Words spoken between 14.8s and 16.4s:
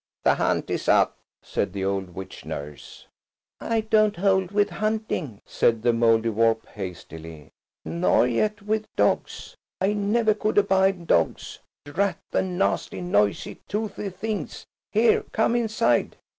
Here, come inside."